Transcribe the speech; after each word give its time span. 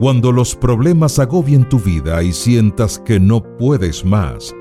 Cuando 0.00 0.32
los 0.32 0.56
problemas 0.56 1.18
agobien 1.18 1.68
tu 1.68 1.78
vida 1.78 2.22
y 2.22 2.32
sientas 2.32 2.98
que 2.98 3.20
no 3.20 3.42
puedes 3.58 4.02
más, 4.02 4.56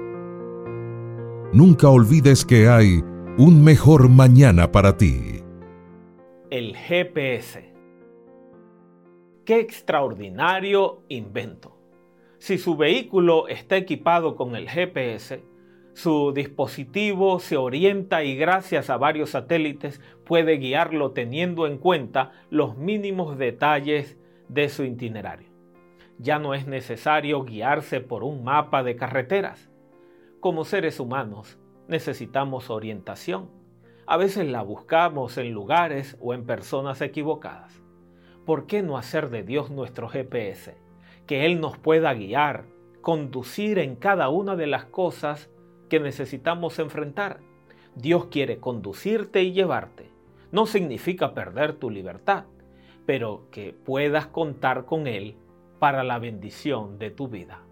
nunca 1.54 1.88
olvides 1.88 2.44
que 2.44 2.68
hay 2.68 3.02
un 3.38 3.64
mejor 3.64 4.10
mañana 4.10 4.70
para 4.70 4.98
ti. 4.98 5.42
El 6.50 6.76
GPS. 6.76 7.74
Qué 9.46 9.62
extraordinario 9.62 11.04
invento. 11.08 11.78
Si 12.38 12.58
su 12.58 12.76
vehículo 12.76 13.48
está 13.48 13.78
equipado 13.78 14.36
con 14.36 14.58
el 14.58 14.70
GPS, 14.70 15.42
su 15.94 16.34
dispositivo 16.34 17.40
se 17.40 17.56
orienta 17.56 18.26
y 18.26 18.36
gracias 18.36 18.90
a 18.90 18.98
varios 18.98 19.30
satélites 19.30 20.02
puede 20.26 20.58
guiarlo 20.58 21.12
teniendo 21.12 21.66
en 21.66 21.78
cuenta 21.78 22.34
los 22.50 22.76
mínimos 22.76 23.38
detalles 23.38 24.19
de 24.50 24.68
su 24.68 24.84
itinerario. 24.84 25.50
Ya 26.18 26.40
no 26.40 26.54
es 26.54 26.68
necesario 26.68 27.46
guiarse 27.46 28.02
por 28.02 28.24
un 28.24 28.44
mapa 28.44 28.84
de 28.84 28.98
carreteras. 28.98 29.70
Como 30.42 30.66
seres 30.66 31.00
humanos 31.00 31.58
necesitamos 31.88 32.70
orientación. 32.70 33.50
A 34.06 34.18
veces 34.18 34.48
la 34.48 34.64
buscamos 34.64 35.38
en 35.38 35.52
lugares 35.52 36.18
o 36.20 36.34
en 36.34 36.46
personas 36.46 37.00
equivocadas. 37.02 37.82
¿Por 38.46 38.66
qué 38.66 38.82
no 38.82 38.98
hacer 38.98 39.30
de 39.30 39.44
Dios 39.44 39.70
nuestro 39.70 40.10
GPS? 40.10 40.76
Que 41.28 41.46
Él 41.46 41.62
nos 41.62 41.78
pueda 41.78 42.14
guiar, 42.14 42.66
conducir 43.02 43.78
en 43.78 43.96
cada 43.96 44.30
una 44.30 44.56
de 44.56 44.68
las 44.68 44.86
cosas 44.86 45.50
que 45.90 46.00
necesitamos 46.00 46.80
enfrentar. 46.80 47.40
Dios 47.96 48.26
quiere 48.26 48.60
conducirte 48.60 49.44
y 49.44 49.54
llevarte. 49.54 50.10
No 50.52 50.66
significa 50.66 51.34
perder 51.34 51.74
tu 51.74 51.92
libertad 51.92 52.46
pero 53.10 53.48
que 53.50 53.74
puedas 53.74 54.28
contar 54.28 54.86
con 54.86 55.08
Él 55.08 55.36
para 55.80 56.04
la 56.04 56.20
bendición 56.20 57.00
de 57.00 57.10
tu 57.10 57.28
vida. 57.28 57.64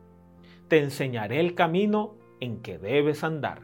Te 0.68 0.80
enseñaré 0.80 1.40
el 1.40 1.54
camino 1.54 2.16
en 2.40 2.64
que 2.64 2.80
debes 2.80 3.24
andar. 3.24 3.62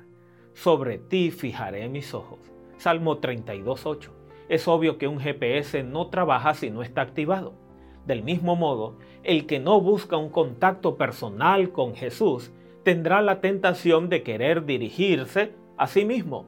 Sobre 0.54 1.00
ti 1.00 1.32
fijaré 1.32 1.90
mis 1.90 2.14
ojos. 2.14 2.38
Salmo 2.78 3.20
32.8. 3.20 4.12
Es 4.50 4.68
obvio 4.68 5.00
que 5.00 5.08
un 5.08 5.20
GPS 5.20 5.82
no 5.82 6.12
trabaja 6.12 6.54
si 6.54 6.70
no 6.70 6.84
está 6.84 7.02
activado. 7.02 7.56
Del 8.06 8.22
mismo 8.22 8.56
modo, 8.56 9.00
el 9.24 9.48
que 9.48 9.60
no 9.60 9.82
busca 9.82 10.16
un 10.16 10.30
contacto 10.30 10.96
personal 10.96 11.72
con 11.72 11.96
Jesús 11.96 12.52
tendrá 12.84 13.24
la 13.24 13.42
tentación 13.42 14.10
de 14.10 14.22
querer 14.22 14.68
dirigirse 14.68 15.56
a 15.78 15.88
sí 15.88 16.06
mismo, 16.06 16.46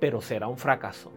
pero 0.00 0.20
será 0.20 0.48
un 0.48 0.58
fracaso. 0.58 1.12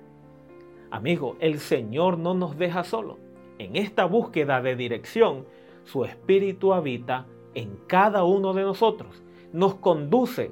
Amigo, 0.91 1.37
el 1.39 1.57
Señor 1.57 2.19
no 2.19 2.35
nos 2.35 2.55
deja 2.55 2.83
solo. 2.83 3.25
En 3.59 3.75
esta 3.75 4.05
búsqueda 4.05 4.61
de 4.61 4.75
dirección, 4.75 5.45
su 5.83 6.05
espíritu 6.05 6.73
habita 6.73 7.25
en 7.53 7.77
cada 7.87 8.23
uno 8.23 8.53
de 8.53 8.63
nosotros, 8.63 9.23
nos 9.51 9.75
conduce 9.75 10.51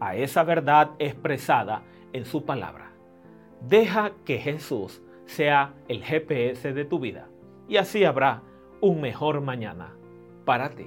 a 0.00 0.16
esa 0.16 0.42
verdad 0.44 0.92
expresada 0.98 1.82
en 2.12 2.24
su 2.24 2.44
palabra. 2.44 2.92
Deja 3.60 4.12
que 4.24 4.38
Jesús 4.38 5.02
sea 5.26 5.74
el 5.88 6.02
GPS 6.02 6.72
de 6.72 6.84
tu 6.84 6.98
vida 6.98 7.28
y 7.68 7.76
así 7.76 8.04
habrá 8.04 8.42
un 8.80 9.00
mejor 9.00 9.40
mañana 9.40 9.94
para 10.44 10.70
ti. 10.70 10.86